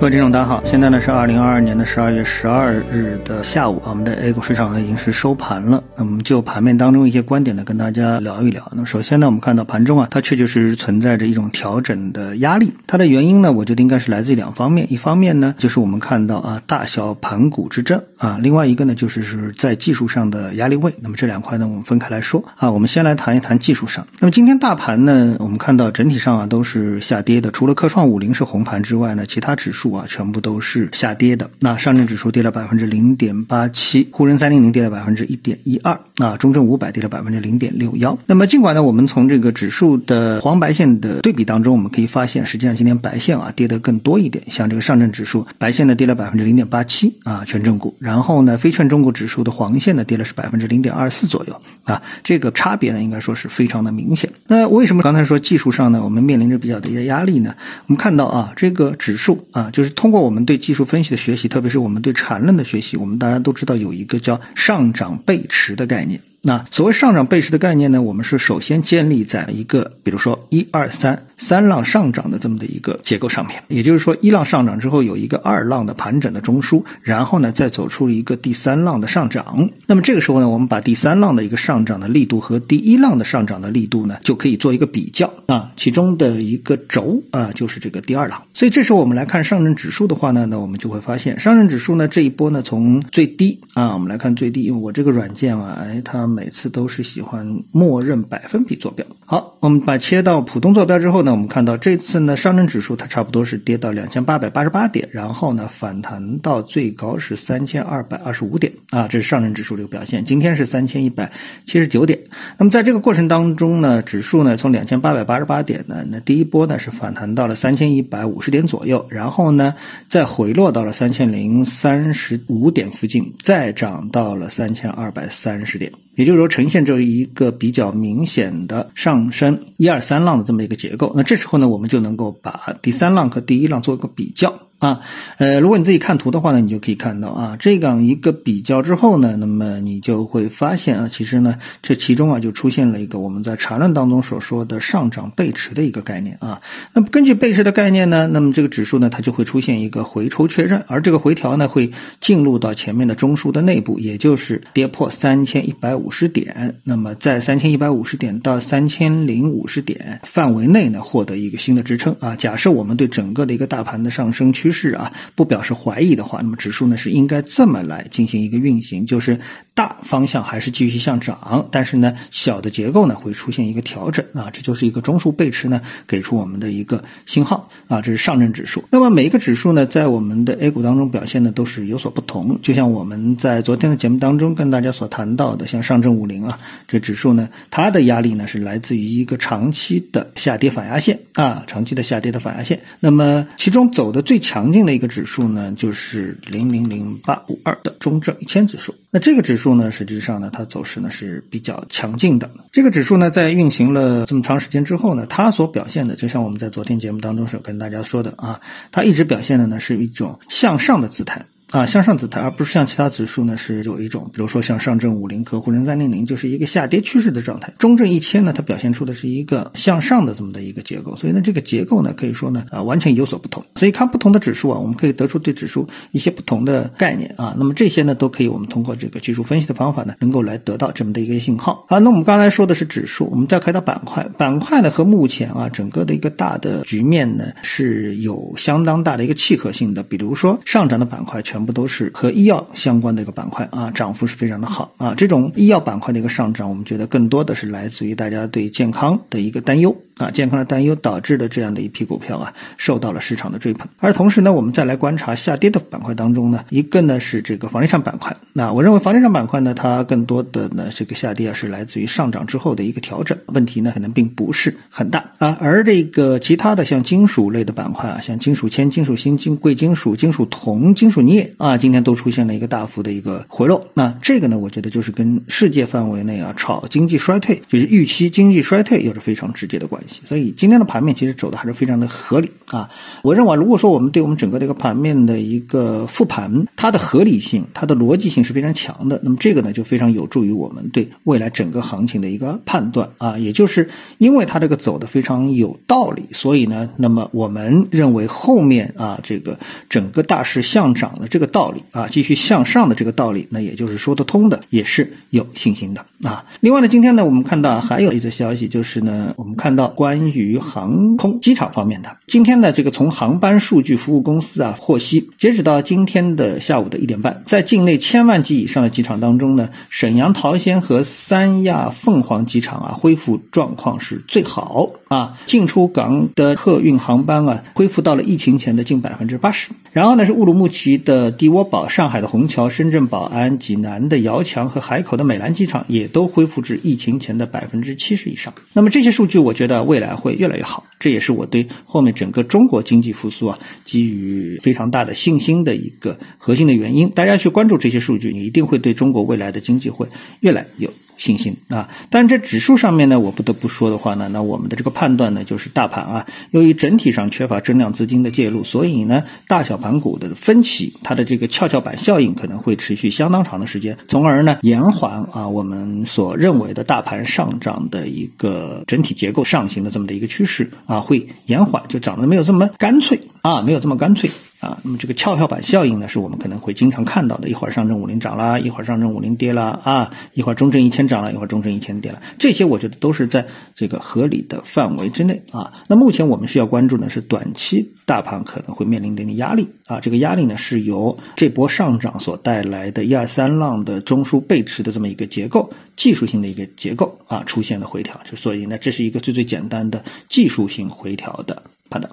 [0.00, 5.84] 各位听众，大家好，现在呢是二零二二年的十二月十二日的下午，我们的 A 股市场呢已经是收盘了。
[5.94, 8.66] 那么就盘面当中一些观点呢，跟大家聊一聊。
[8.72, 12.72] 那么首先呢，我们看到盘中啊，它确确实实存在着一种调整的压力。
[12.86, 14.90] 它的原因呢，我觉得应该是来自于两方面。
[14.90, 20.94] 一方面呢，就是我们看到啊大小盘股之争啊，另外一个呢，就是是在技术上的压力位。
[21.02, 22.70] 那么这两块呢，我们分开来说啊。
[22.70, 24.06] 我们先来谈一谈技术上。
[24.18, 29.89] 那么今天大盘呢，我们看到整体上啊都是下跌的，除了科创五零是红盘之外呢，其他指数。
[29.92, 31.50] 啊，全部都是下跌的。
[31.60, 38.18] 那上证指数跌了百分之零点八七，沪深三零零跌了百分之一点一二，啊，中证五百跌了百分之零点六幺。
[38.26, 44.44] 那么尽管呢，我们从这个指数的黄白线的对比当中，我们可以发现，实际上今天白线啊跌得更多一点。
[44.48, 47.94] 像这个上证指数白线呢跌了百分之零点八七啊，权重股。
[47.98, 54.30] 然后呢，非权重股指数的黄线呢跌了是百分之零点二四左右啊，这个差别呢应该说是非常的明显。
[54.46, 57.54] 那为什么刚才说技术上呢，我们面临着比较的一些压力呢？
[57.86, 59.79] 我们看到啊，这个指数啊就。
[59.80, 66.20] 就是通过我们对技术分析的学习，特别是我们对缠论的学习，我们大家都知道有一个叫上涨背驰的概念。
[66.42, 79.68] 那所谓上涨背驰的概念呢，我们是首先建立在一个，比如说一二三三浪上涨的这么的一个结构上面，也就是说一浪上涨之后有一个二浪的盘整的中枢，然后呢再走出一个第三浪的上涨。
[79.86, 88.42] 那么这个时候呢，我们把第三浪的一个上涨的力度和第一浪的上涨的力度呢，就可以做一个比较啊，其中的一个轴啊就是这个第二浪。
[88.54, 96.29] 所以这时候我们来看上证指数的话呢，那我们就会发现上证指数呢这一波呢从最低啊，我们来看最低，因为我这个软件啊，哎它。
[96.30, 99.04] 每次都是喜欢默认百分比坐标。
[99.26, 110.24] 好，我们把切到普通坐标之后呢，我们看到这次呢，上证指数它差不多是跌到两千八百八十八点，然后呢反弹到最高是三千二百二十五点啊，这是上证指数这个表现。
[110.24, 111.30] 今天是三千一百
[111.64, 112.18] 七十九点。
[112.58, 119.74] 那么在这个过程当中呢，指数呢从两千八百八十八点呢，那第一波呢是反弹到了三千一百五十点左右，然后呢
[120.08, 125.92] 再回落到了三千零三十五点附近，再涨到了三千二百三十点。
[126.20, 131.10] 也就是说，呈现着一个比较明显的上升一二三浪的这么一个结构。
[131.16, 134.54] 那这时候呢，我们就能够把第三浪和第一浪做一个比较。
[134.80, 135.00] 啊，
[135.36, 146.62] 呃，如果你自己看图的话呢，你就可以看到啊，这样一个比较之后呢，那么你就会发现啊，其实呢，这其中啊就出现了一个我们在缠论当中所说的上涨背驰的一个概念啊。
[146.94, 162.34] 那么根据背驰的概念呢，那么这个指数呢，它就会出现一个回抽确认，而这个回调呢，会进入到前面的中枢的内部，也就是跌破三千一百五十点，那么在三千一百五十点到三千零五十点范围内呢，获得一个新的支撑啊。
[162.34, 169.38] 假设我们对整个的一个大盘的上升趋势啊，不表示怀疑的话，那么指数呢是应该这么来进行一个运行，就是
[169.74, 178.84] 大方向还是继续向涨，但是呢小的结构呢会出现一个调整啊，这就是一个中枢背驰呢给出我们的一个信号啊，这是上证指数。
[178.90, 192.80] 那么每一个指数呢在我们的 A 股当中表现呢都是有所不同，就像我们在昨天的节目当中跟大家所谈到的，像上证五零啊这指数呢，它的压力呢是来自于一个长期的下跌反压线啊，长期的下跌的反压线。
[193.00, 194.59] 那么其中走的最强。
[194.60, 198.94] 强劲的一个指数呢，就是零零零八五二的中证一千指数。
[199.10, 202.50] 那这个指数呢，实际上呢，它走势呢是比较强劲的。
[202.70, 208.60] 这个指数呢，在运行了这么长时间之后呢，它所表现的，就像我们在昨天节目当中是跟大家说的啊，
[208.92, 211.46] 它一直表现的呢是一种向上的姿态。
[211.70, 217.72] 啊，向上姿态，而不是像其他指数呢，是有一种，比如说像上证五零和沪深三零零，就是一个下跌趋势的状态。
[217.78, 223.62] 中证一千呢，它表现出的是一个向上的这么的一个结构，所以呢，这个结构呢，可以说呢，啊，完全有所不同。
[223.76, 227.54] 所以看不同的指数啊，我们可以得出对指数一些不同的概念啊。
[227.56, 231.86] 那么这些呢，都可以我们通过这个技术分析的方法呢，能够来得到这么的一个信号。
[231.88, 240.02] 好，那我们刚才说的是指数，我们再看到板块，板块呢和目前啊整个的一个大的局面呢是有相当大的一个契合性的。
[240.02, 245.14] 比如说上涨的板块全全部都是和医药相关的一个板块啊，涨幅是非常的好啊。
[245.14, 253.86] 这种医药板块的一个上涨，我们觉得更多的是来自于大家对健康的一个担忧啊，健康的担忧导致的这样的一批股票啊，受到了市场的追捧。
[253.98, 258.34] 而同时呢，我们再来观察下跌的板块当中呢，一个呢是这个房地产板块。
[258.54, 265.58] 那我认为房地产板块呢，它更多的呢这个下跌啊，是来自于上涨之后的一个调整，问题呢可能并不是很大啊。
[265.60, 273.86] 而这个其他的像金属类的板块啊，像金属铅、金属锌、金贵金属、金属铜、金属镍啊，今天都出现了一个大幅的一个回落。
[273.94, 280.22] 那这个呢，我觉得就是跟世界范围内啊炒经济衰退，就是预期经济衰退有着非常直接的关系。
[280.24, 282.88] 所以今天的盘面其实走的还是非常的合理啊。
[283.22, 289.20] 我认为，如果说我们对我们整个的一个盘面的一个复盘，它的合理性、它的逻辑性是非常强的。
[289.24, 293.36] 那么这个呢，就非常有助于我们对未来整个行情的一个判断啊。
[293.38, 299.58] 也就是因为它这个走的非常有道理，所以呢，那么我们认为后面啊，这个
[299.88, 306.44] 整个大势向涨的这这个道理啊，继续向上的这个道理，那也就是说得通的，也是有信心的啊。
[306.60, 329.70] 另外呢，今天呢，我们看到还有一则消息，就是呢，我们看到关于航空机场方面的，今天呢，这个从航班数据服务公司啊获悉，截止到今天的下午的一点半，在境内千万级以上的机场当中呢，沈阳桃仙和三亚凤凰机场啊，恢复状况是最好啊，进出港的客运航班啊，恢复到了疫情前的近百分之八十。
[329.92, 338.52] 然后呢，是乌鲁木齐的地窝堡、上海的虹桥、深圳宝安、济南的遥墙和海口的美兰机场也都恢复至疫情前的百分之七十以上。
[338.72, 340.84] 那么这些数据，我觉得未来会越来越好。
[340.98, 347.08] 这也是我对后面整个中国经济复苏啊，给予非常大的信心的一个核心的原因。
[347.10, 350.06] 大家去关注这些数据，你一定会对中国未来的经济会
[350.40, 350.90] 越来有。
[351.20, 374.30] 信心啊，但这指数上面呢，我不得不说的话呢，那我们的这个判断呢，就是大盘啊，由于整体上缺乏增量资金的介入，所以呢，大小盘股的分歧，它的这个跷跷板效应可能会持续相当长的时间，从而呢，延缓啊我们所认为的大盘上涨的一个整体结构上行的这么的一个趋势啊，会延缓，就涨得没有这么干脆啊，没有这么干脆。
[374.60, 377.48] 啊，那么这个跷跷板效应呢，是我们可能会经常看到的。
[377.48, 382.20] 一会儿上证五零涨了，一会儿上证五零跌了啊，一会儿中证一千涨了，一会儿中证一千跌了。
[382.38, 385.72] 这些我觉得都是在这个合理的范围之内啊。
[385.88, 389.98] 那目前我们需要关注的是短期大盘可能会面临的一个压力啊。
[389.98, 398.20] 这个压力呢，是由这波上涨所带来的一二三浪的中枢背驰的这么一个结构，技术性的一个结构啊出现的回调。
[398.24, 402.12] 就所以呢，这是一个最最简单的技术性回调的判断。